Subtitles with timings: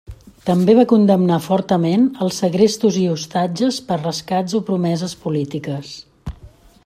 [0.49, 5.95] També va condemnar fortament els segrestos i ostatges per rescats o promeses polítiques.